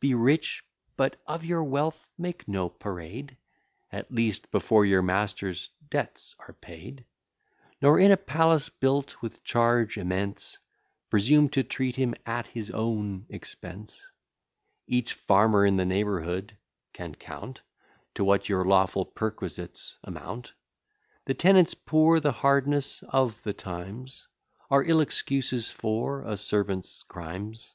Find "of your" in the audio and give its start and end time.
1.26-1.62